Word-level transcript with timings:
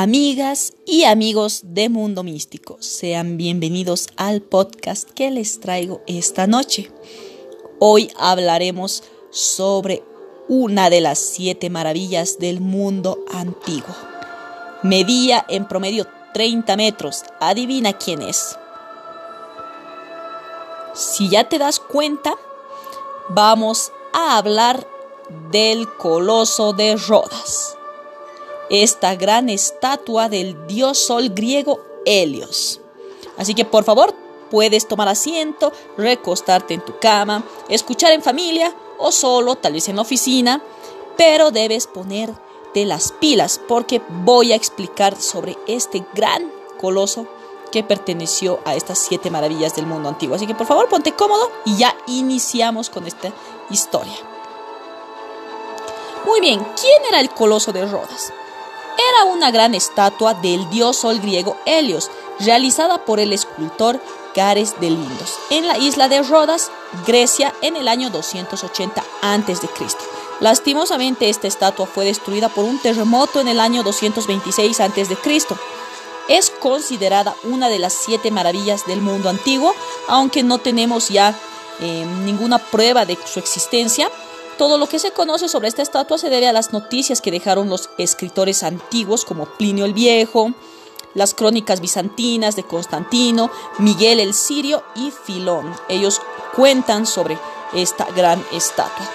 Amigas 0.00 0.74
y 0.86 1.02
amigos 1.02 1.62
de 1.64 1.88
Mundo 1.88 2.22
Místico, 2.22 2.76
sean 2.78 3.36
bienvenidos 3.36 4.06
al 4.16 4.42
podcast 4.42 5.10
que 5.10 5.32
les 5.32 5.58
traigo 5.58 6.02
esta 6.06 6.46
noche. 6.46 6.92
Hoy 7.80 8.08
hablaremos 8.16 9.02
sobre 9.30 10.04
una 10.46 10.88
de 10.88 11.00
las 11.00 11.18
siete 11.18 11.68
maravillas 11.68 12.38
del 12.38 12.60
mundo 12.60 13.18
antiguo. 13.34 13.92
Medía 14.84 15.44
en 15.48 15.66
promedio 15.66 16.06
30 16.32 16.76
metros. 16.76 17.24
Adivina 17.40 17.94
quién 17.94 18.22
es. 18.22 18.56
Si 20.94 21.28
ya 21.28 21.48
te 21.48 21.58
das 21.58 21.80
cuenta, 21.80 22.36
vamos 23.30 23.90
a 24.12 24.38
hablar 24.38 24.86
del 25.50 25.92
Coloso 25.96 26.72
de 26.72 26.94
Rodas 26.94 27.77
esta 28.70 29.14
gran 29.14 29.48
estatua 29.48 30.28
del 30.28 30.66
dios 30.66 30.98
sol 30.98 31.30
griego 31.30 31.80
Helios. 32.04 32.80
Así 33.36 33.54
que 33.54 33.64
por 33.64 33.84
favor, 33.84 34.14
puedes 34.50 34.88
tomar 34.88 35.08
asiento, 35.08 35.72
recostarte 35.96 36.74
en 36.74 36.84
tu 36.84 36.98
cama, 36.98 37.44
escuchar 37.68 38.12
en 38.12 38.22
familia 38.22 38.74
o 38.98 39.12
solo, 39.12 39.56
tal 39.56 39.74
vez 39.74 39.88
en 39.88 39.96
la 39.96 40.02
oficina, 40.02 40.62
pero 41.16 41.50
debes 41.50 41.86
ponerte 41.86 42.84
las 42.84 43.12
pilas 43.12 43.60
porque 43.66 44.02
voy 44.08 44.52
a 44.52 44.56
explicar 44.56 45.20
sobre 45.20 45.56
este 45.66 46.04
gran 46.14 46.50
coloso 46.80 47.26
que 47.70 47.84
perteneció 47.84 48.60
a 48.64 48.74
estas 48.74 48.98
siete 48.98 49.30
maravillas 49.30 49.76
del 49.76 49.86
mundo 49.86 50.08
antiguo. 50.08 50.36
Así 50.36 50.46
que 50.46 50.54
por 50.54 50.66
favor 50.66 50.88
ponte 50.88 51.12
cómodo 51.12 51.50
y 51.64 51.76
ya 51.76 51.94
iniciamos 52.06 52.90
con 52.90 53.06
esta 53.06 53.32
historia. 53.70 54.14
Muy 56.24 56.40
bien, 56.40 56.66
¿quién 56.80 57.02
era 57.08 57.20
el 57.20 57.30
coloso 57.30 57.72
de 57.72 57.86
Rodas? 57.86 58.32
Una 59.24 59.50
gran 59.50 59.74
estatua 59.74 60.34
del 60.34 60.68
dios 60.70 60.96
sol 60.98 61.20
griego 61.20 61.56
Helios, 61.66 62.10
realizada 62.40 63.04
por 63.04 63.20
el 63.20 63.32
escultor 63.32 64.00
Cares 64.34 64.78
de 64.80 64.90
Lindos, 64.90 65.34
en 65.50 65.66
la 65.66 65.78
isla 65.78 66.08
de 66.08 66.22
Rodas, 66.22 66.70
Grecia, 67.06 67.54
en 67.62 67.76
el 67.76 67.88
año 67.88 68.10
280 68.10 69.04
a.C. 69.22 69.68
Lastimosamente, 70.40 71.28
esta 71.28 71.48
estatua 71.48 71.86
fue 71.86 72.04
destruida 72.04 72.48
por 72.48 72.64
un 72.64 72.78
terremoto 72.78 73.40
en 73.40 73.48
el 73.48 73.58
año 73.58 73.82
226 73.82 74.80
a.C. 74.80 75.16
Es 76.28 76.50
considerada 76.50 77.34
una 77.44 77.68
de 77.68 77.78
las 77.78 77.94
siete 77.94 78.30
maravillas 78.30 78.86
del 78.86 79.00
mundo 79.00 79.28
antiguo, 79.28 79.74
aunque 80.06 80.42
no 80.42 80.58
tenemos 80.58 81.08
ya 81.08 81.34
eh, 81.80 82.06
ninguna 82.24 82.58
prueba 82.58 83.04
de 83.04 83.18
su 83.24 83.38
existencia. 83.38 84.10
Todo 84.58 84.76
lo 84.76 84.88
que 84.88 84.98
se 84.98 85.12
conoce 85.12 85.48
sobre 85.48 85.68
esta 85.68 85.82
estatua 85.82 86.18
se 86.18 86.30
debe 86.30 86.48
a 86.48 86.52
las 86.52 86.72
noticias 86.72 87.20
que 87.20 87.30
dejaron 87.30 87.70
los 87.70 87.90
escritores 87.96 88.64
antiguos 88.64 89.24
como 89.24 89.46
Plinio 89.46 89.84
el 89.84 89.94
Viejo, 89.94 90.52
las 91.14 91.32
crónicas 91.32 91.80
bizantinas 91.80 92.56
de 92.56 92.64
Constantino, 92.64 93.52
Miguel 93.78 94.18
el 94.18 94.34
Sirio 94.34 94.82
y 94.96 95.12
Filón. 95.12 95.72
Ellos 95.88 96.20
cuentan 96.56 97.06
sobre 97.06 97.38
esta 97.72 98.04
gran 98.16 98.44
estatua. 98.52 99.08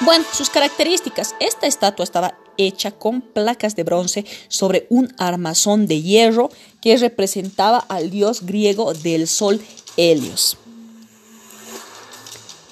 Bueno, 0.00 0.24
sus 0.32 0.50
características. 0.50 1.36
Esta 1.38 1.68
estatua 1.68 2.02
estaba 2.02 2.34
hecha 2.56 2.90
con 2.90 3.20
placas 3.20 3.76
de 3.76 3.84
bronce 3.84 4.26
sobre 4.48 4.88
un 4.90 5.14
armazón 5.18 5.86
de 5.86 6.02
hierro 6.02 6.50
que 6.80 6.96
representaba 6.96 7.78
al 7.78 8.10
dios 8.10 8.44
griego 8.44 8.92
del 8.92 9.28
sol 9.28 9.60
Helios. 9.96 10.58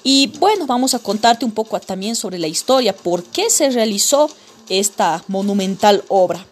Y 0.09 0.27
bueno, 0.39 0.65
vamos 0.65 0.93
a 0.93 0.99
contarte 0.99 1.43
un 1.43 1.51
poco 1.51 1.77
también 1.81 2.15
sobre 2.15 2.39
la 2.39 2.47
historia, 2.47 2.95
por 2.95 3.25
qué 3.25 3.49
se 3.49 3.69
realizó 3.71 4.29
esta 4.69 5.21
monumental 5.27 6.01
obra. 6.07 6.45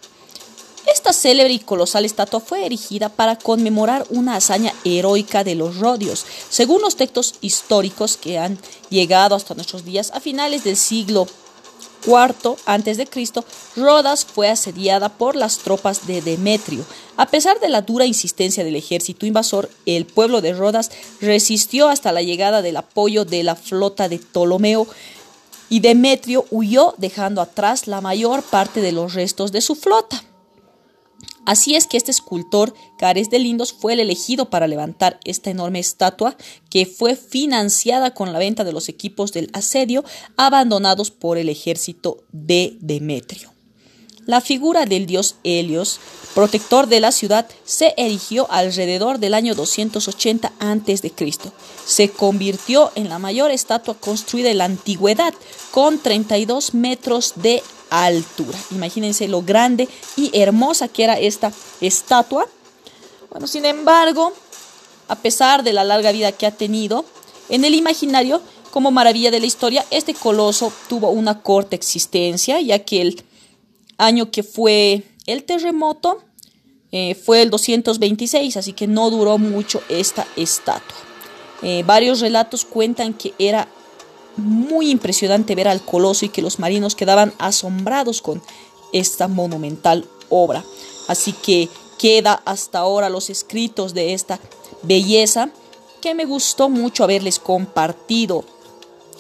Esta 0.94 1.14
célebre 1.14 1.54
y 1.54 1.60
colosal 1.60 2.04
estatua 2.04 2.42
fue 2.42 2.66
erigida 2.66 3.08
para 3.08 3.38
conmemorar 3.38 4.06
una 4.10 4.36
hazaña 4.36 4.74
heroica 4.84 5.46
de 5.46 5.56
los 5.56 5.78
rodios. 5.78 6.26
Según 6.50 6.82
los 6.82 6.98
textos 6.98 7.36
históricos 7.40 8.18
que 8.18 8.40
han 8.40 8.60
llegado 8.90 9.36
hasta 9.36 9.56
nuestros 9.56 9.86
días, 9.86 10.12
a 10.14 10.20
finales 10.20 10.66
del 10.66 10.76
siglo 10.76 11.26
IV 12.06 12.58
a.C., 12.66 13.08
Rodas 13.76 14.26
fue 14.26 14.50
asediada 14.50 15.10
por 15.10 15.36
las 15.36 15.60
tropas 15.60 16.08
de 16.08 16.22
Demetrio. 16.22 16.86
A 17.18 17.28
pesar 17.28 17.60
de 17.60 17.70
la 17.70 17.82
dura 17.82 18.06
insistencia 18.06 18.64
del 18.64 18.76
ejército 18.76 19.26
invasor, 19.26 19.70
el 19.86 20.06
pueblo 20.06 20.42
de 20.42 20.54
Rodas 20.54 20.92
resistió 21.22 21.88
hasta 21.88 22.12
la 22.12 22.22
llegada 22.22 22.62
del 22.62 22.78
apoyo 22.78 23.26
de 23.26 23.44
la 23.44 23.56
flota 23.56 24.10
de 24.10 24.20
Ptolomeo 24.20 24.88
y 25.70 25.80
Demetrio 25.80 26.46
huyó 26.52 26.94
dejando 26.98 27.42
atrás 27.42 27.88
la 27.88 28.02
mayor 28.02 28.44
parte 28.44 28.82
de 28.82 28.92
los 28.92 29.14
restos 29.14 29.52
de 29.52 29.62
su 29.62 29.76
flota. 29.76 30.24
Así 31.46 31.76
es 31.76 31.88
que 31.88 31.98
este 31.98 32.12
escultor, 32.12 32.74
Cares 32.98 33.30
de 33.30 33.40
Lindos, 33.40 33.74
fue 33.74 33.94
el 33.94 34.00
elegido 34.00 34.50
para 34.50 34.68
levantar 34.68 35.20
esta 35.26 35.52
enorme 35.52 35.80
estatua 35.80 36.36
que 36.70 36.86
fue 36.86 37.16
financiada 37.16 38.14
con 38.14 38.34
la 38.34 38.40
venta 38.40 38.64
de 38.64 38.74
los 38.74 38.90
equipos 38.90 39.32
del 39.32 39.50
asedio 39.54 40.04
abandonados 40.38 41.12
por 41.12 41.38
el 41.38 41.50
ejército 41.50 42.24
de 42.32 42.78
Demetrio. 42.82 43.56
La 44.26 44.42
figura 44.42 44.88
del 44.88 45.06
dios 45.06 45.36
Helios, 45.44 46.00
protector 46.34 46.88
de 46.88 47.00
la 47.00 47.12
ciudad, 47.12 47.48
se 47.64 47.94
erigió 47.96 48.48
alrededor 48.50 49.20
del 49.20 49.36
año 49.36 49.54
280 49.54 50.52
a.C. 50.60 51.14
Se 51.86 52.10
convirtió 52.10 52.92
en 52.96 53.08
la 53.08 53.20
mayor 53.20 53.52
estatua 53.52 53.94
construida 53.94 54.50
en 54.50 54.58
la 54.58 54.66
antigüedad, 54.66 55.34
con 55.70 56.00
32 56.00 56.74
metros 56.74 57.34
de 57.36 57.62
altura. 57.90 58.58
Imagínense 58.72 59.28
lo 59.28 59.42
grande 59.42 59.88
y 60.16 60.32
hermosa 60.34 60.88
que 60.88 61.04
era 61.04 61.20
esta 61.20 61.52
estatua. 61.82 62.48
Bueno, 63.30 63.48
sin 63.48 63.66
embargo, 63.66 64.34
a 65.08 65.16
pesar 65.16 65.64
de 65.64 65.74
la 65.74 65.84
larga 65.84 66.12
vida 66.12 66.32
que 66.32 66.46
ha 66.46 66.52
tenido, 66.52 67.06
en 67.50 67.66
el 67.66 67.76
imaginario, 67.76 68.42
como 68.72 68.92
maravilla 68.92 69.32
de 69.32 69.40
la 69.40 69.46
historia, 69.46 69.86
este 69.92 70.14
coloso 70.14 70.72
tuvo 70.90 71.10
una 71.10 71.42
corta 71.42 71.76
existencia, 71.76 72.60
ya 72.60 72.80
que 72.80 73.02
el 73.02 73.24
año 73.98 74.32
que 74.32 74.44
fue 74.44 75.04
el 75.26 75.44
terremoto 75.44 76.22
eh, 76.92 77.16
fue 77.16 77.42
el 77.42 77.50
226, 77.50 78.58
así 78.58 78.74
que 78.74 78.88
no 78.88 79.10
duró 79.10 79.38
mucho 79.38 79.82
esta 79.90 80.28
estatua. 80.36 80.98
Eh, 81.62 81.84
varios 81.86 82.20
relatos 82.20 82.66
cuentan 82.66 83.14
que 83.14 83.34
era 83.40 83.68
muy 84.38 84.90
impresionante 84.90 85.56
ver 85.56 85.68
al 85.68 85.84
coloso 85.84 86.26
y 86.26 86.30
que 86.30 86.42
los 86.42 86.60
marinos 86.60 86.96
quedaban 86.96 87.34
asombrados 87.38 88.22
con 88.22 88.42
esta 88.94 89.28
monumental 89.28 90.06
obra. 90.30 90.64
Así 91.08 91.34
que 91.34 91.70
queda 91.98 92.42
hasta 92.46 92.80
ahora 92.80 93.10
los 93.10 93.30
escritos 93.30 93.94
de 93.94 94.14
esta 94.14 94.40
belleza 94.84 95.50
que 96.02 96.14
me 96.14 96.26
gustó 96.26 96.70
mucho 96.70 97.04
haberles 97.04 97.40
compartido 97.40 98.46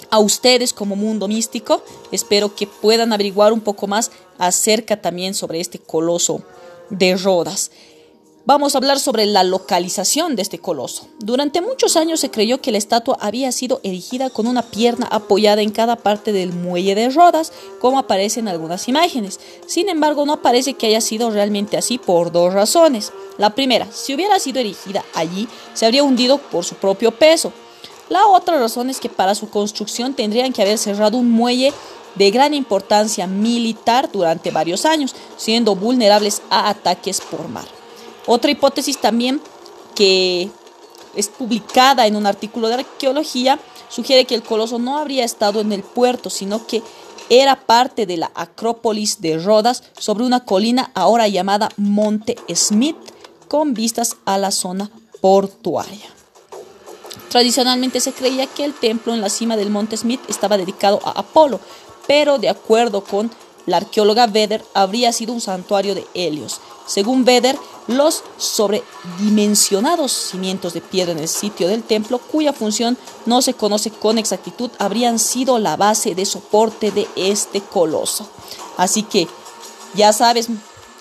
a 0.09 0.19
ustedes 0.19 0.73
como 0.73 0.95
mundo 0.95 1.27
místico. 1.27 1.81
Espero 2.11 2.55
que 2.55 2.67
puedan 2.67 3.13
averiguar 3.13 3.53
un 3.53 3.61
poco 3.61 3.87
más 3.87 4.11
acerca 4.37 5.01
también 5.01 5.33
sobre 5.33 5.59
este 5.59 5.79
coloso 5.79 6.43
de 6.89 7.15
Rodas. 7.17 7.71
Vamos 8.47 8.75
a 8.75 8.78
hablar 8.78 9.00
sobre 9.00 9.25
la 9.25 9.44
localización 9.44 10.35
de 10.35 10.44
este 10.44 10.59
coloso. 10.59 11.07
Durante 11.17 11.61
muchos 11.61 11.97
años 11.97 12.19
se 12.19 12.29
creyó 12.29 12.61
que 12.61 12.72
la 12.72 12.78
estatua 12.78 13.17
había 13.19 13.51
sido 13.51 13.79
erigida 13.81 14.29
con 14.29 14.45
una 14.45 14.61
pierna 14.61 15.07
apoyada 15.09 15.63
en 15.63 15.72
cada 15.72 15.95
parte 15.95 16.31
del 16.31 16.53
muelle 16.53 16.94
de 16.94 17.09
Rodas, 17.09 17.51
como 17.81 17.97
aparece 17.97 18.41
en 18.41 18.47
algunas 18.47 18.88
imágenes. 18.88 19.39
Sin 19.66 19.89
embargo, 19.89 20.28
no 20.28 20.44
parece 20.44 20.75
que 20.75 20.85
haya 20.85 21.02
sido 21.02 21.31
realmente 21.31 21.75
así 21.75 21.97
por 21.97 22.31
dos 22.31 22.53
razones. 22.53 23.11
La 23.40 23.55
primera, 23.55 23.87
si 23.91 24.14
hubiera 24.14 24.37
sido 24.37 24.59
erigida 24.59 25.03
allí, 25.16 25.47
se 25.73 25.87
habría 25.87 26.03
hundido 26.03 26.37
por 26.37 26.64
su 26.64 26.75
propio 26.75 27.09
peso. 27.17 27.52
La 28.09 28.28
otra 28.28 28.59
razón 28.59 28.91
es 28.91 28.99
que 28.99 29.09
para 29.09 29.34
su 29.34 29.49
construcción 29.49 30.14
tendrían 30.14 30.53
que 30.53 30.61
haber 30.61 30.78
cerrado 30.78 31.17
un 31.17 31.31
muelle 31.31 31.73
de 32.14 32.29
gran 32.29 32.53
importancia 32.53 33.25
militar 33.25 34.11
durante 34.11 34.52
varios 34.52 34.85
años, 34.85 35.16
siendo 35.35 35.75
vulnerables 35.75 36.43
a 36.52 36.69
ataques 36.69 37.22
por 37.22 37.47
mar. 37.47 37.74
Otra 38.27 38.51
hipótesis 38.51 38.97
también 38.99 39.41
que 39.93 40.49
es 41.16 41.29
publicada 41.29 42.07
en 42.07 42.16
un 42.16 42.25
artículo 42.25 42.67
de 42.67 42.75
arqueología 42.75 43.59
sugiere 43.89 44.25
que 44.25 44.35
el 44.35 44.43
coloso 44.43 44.79
no 44.79 44.97
habría 44.97 45.23
estado 45.23 45.61
en 45.61 45.72
el 45.72 45.83
puerto, 45.83 46.29
sino 46.29 46.66
que 46.67 46.81
era 47.29 47.55
parte 47.66 48.05
de 48.05 48.17
la 48.17 48.31
Acrópolis 48.35 49.22
de 49.22 49.37
Rodas 49.37 49.83
sobre 49.97 50.25
una 50.25 50.45
colina 50.45 50.91
ahora 50.93 51.27
llamada 51.27 51.69
Monte 51.77 52.35
Smith, 52.53 52.97
con 53.47 53.73
vistas 53.73 54.17
a 54.25 54.37
la 54.37 54.51
zona 54.51 54.91
portuaria. 55.21 56.09
Tradicionalmente 57.29 57.99
se 57.99 58.13
creía 58.13 58.47
que 58.47 58.63
el 58.63 58.73
templo 58.73 59.13
en 59.13 59.21
la 59.21 59.29
cima 59.29 59.57
del 59.57 59.69
Monte 59.69 59.97
Smith 59.97 60.21
estaba 60.28 60.57
dedicado 60.57 60.99
a 61.03 61.11
Apolo, 61.11 61.59
pero 62.07 62.37
de 62.37 62.49
acuerdo 62.49 63.03
con 63.03 63.31
la 63.66 63.78
arqueóloga 63.78 64.28
Vedder, 64.28 64.64
habría 64.73 65.12
sido 65.12 65.34
un 65.34 65.41
santuario 65.41 65.96
de 65.96 66.06
Helios. 66.14 66.59
Según 66.85 67.26
Vedder, 67.26 67.58
los 67.88 68.23
sobredimensionados 68.38 70.12
cimientos 70.12 70.73
de 70.73 70.82
piedra 70.82 71.12
en 71.12 71.20
el 71.20 71.28
sitio 71.28 71.67
del 71.67 71.84
templo, 71.84 72.20
cuya 72.20 72.53
función 72.53 72.97
no 73.26 73.41
se 73.41 73.53
conoce 73.53 73.91
con 73.91 74.17
exactitud, 74.17 74.70
habrían 74.78 75.20
sido 75.20 75.59
la 75.59 75.78
base 75.78 76.16
de 76.16 76.26
soporte 76.26 76.91
de 76.91 77.08
este 77.16 77.62
coloso. 77.62 78.28
Así 78.78 79.03
que, 79.03 79.28
ya 79.96 80.14
sabes, 80.14 80.47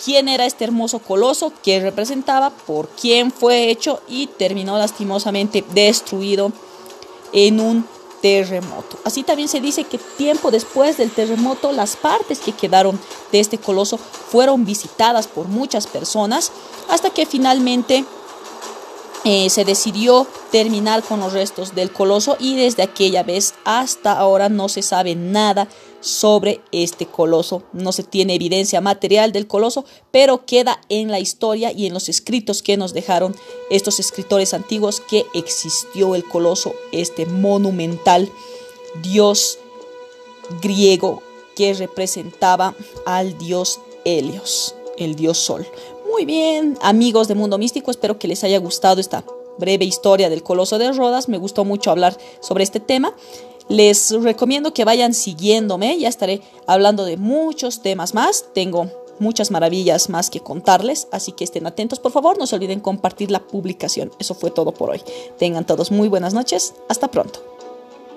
quién 0.03 0.27
era 0.27 0.45
este 0.45 0.63
hermoso 0.63 0.99
coloso, 0.99 1.51
qué 1.63 1.79
representaba, 1.79 2.49
por 2.49 2.89
quién 2.89 3.31
fue 3.31 3.69
hecho 3.69 4.01
y 4.07 4.27
terminó 4.27 4.77
lastimosamente 4.77 5.63
destruido 5.73 6.51
en 7.33 7.59
un 7.59 7.85
terremoto. 8.25 8.97
Así 9.03 9.21
también 9.21 9.47
se 9.47 9.61
dice 9.61 9.83
que 9.83 9.99
tiempo 9.99 10.49
después 10.49 10.97
del 10.97 11.11
terremoto 11.11 11.71
las 11.71 11.95
partes 11.95 12.39
que 12.39 12.53
quedaron 12.53 12.99
de 13.31 13.39
este 13.39 13.59
coloso 13.59 13.99
fueron 13.99 14.65
visitadas 14.65 15.27
por 15.27 15.47
muchas 15.47 15.85
personas 15.85 16.51
hasta 16.89 17.11
que 17.11 17.27
finalmente 17.27 18.03
eh, 19.27 19.49
se 19.49 19.65
decidió 19.65 20.27
terminar 20.51 21.01
con 21.01 21.19
los 21.19 21.33
restos 21.33 21.73
del 21.73 21.91
coloso 21.91 22.37
y 22.39 22.55
desde 22.55 22.83
aquella 22.83 23.23
vez 23.23 23.55
hasta 23.65 24.13
ahora 24.13 24.49
no 24.49 24.69
se 24.69 24.83
sabe 24.83 25.15
nada 25.15 25.67
sobre 25.99 26.61
este 26.71 27.07
coloso. 27.07 27.63
No 27.73 27.91
se 27.91 28.03
tiene 28.03 28.35
evidencia 28.35 28.81
material 28.81 29.31
del 29.31 29.47
coloso, 29.47 29.83
pero 30.11 30.45
queda 30.45 30.79
en 30.89 31.09
la 31.09 31.19
historia 31.19 31.71
y 31.71 31.87
en 31.87 31.93
los 31.95 32.07
escritos 32.07 32.61
que 32.61 32.77
nos 32.77 32.93
dejaron 32.93 33.35
estos 33.71 33.99
escritores 33.99 34.53
antiguos 34.53 34.99
que 34.99 35.25
existió 35.33 36.13
el 36.13 36.23
coloso, 36.23 36.75
este 36.91 37.25
monumental 37.25 38.31
dios 39.01 39.57
griego 40.61 41.23
que 41.55 41.73
representaba 41.73 42.75
al 43.07 43.37
dios 43.39 43.79
Helios, 44.03 44.75
el 44.97 45.15
dios 45.15 45.39
Sol. 45.39 45.65
Muy 46.15 46.23
bien, 46.23 46.77
amigos 46.81 47.27
de 47.27 47.35
Mundo 47.35 47.57
Místico, 47.57 47.91
espero 47.91 48.17
que 48.17 48.29
les 48.29 48.45
haya 48.45 48.57
gustado 48.57 49.01
esta 49.01 49.25
breve 49.57 49.83
historia 49.83 50.29
del 50.29 50.43
Coloso 50.43 50.77
de 50.77 50.93
Rodas. 50.93 51.27
Me 51.27 51.37
gustó 51.37 51.65
mucho 51.65 51.91
hablar 51.91 52.17
sobre 52.39 52.63
este 52.63 52.79
tema. 52.79 53.13
Les 53.67 54.11
recomiendo 54.23 54.73
que 54.73 54.85
vayan 54.85 55.13
siguiéndome, 55.13 55.99
ya 55.99 56.07
estaré 56.07 56.39
hablando 56.67 57.03
de 57.03 57.17
muchos 57.17 57.81
temas 57.81 58.13
más. 58.13 58.45
Tengo 58.53 58.89
muchas 59.19 59.51
maravillas 59.51 60.07
más 60.07 60.29
que 60.29 60.39
contarles, 60.39 61.09
así 61.11 61.33
que 61.33 61.43
estén 61.43 61.67
atentos, 61.67 61.99
por 61.99 62.13
favor, 62.13 62.37
no 62.37 62.47
se 62.47 62.55
olviden 62.55 62.79
compartir 62.79 63.29
la 63.29 63.45
publicación. 63.45 64.09
Eso 64.17 64.35
fue 64.35 64.51
todo 64.51 64.73
por 64.73 64.91
hoy. 64.91 65.01
Tengan 65.37 65.65
todos 65.65 65.91
muy 65.91 66.07
buenas 66.07 66.33
noches, 66.33 66.75
hasta 66.87 67.11
pronto. 67.11 67.54